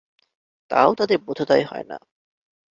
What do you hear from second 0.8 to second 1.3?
তাদের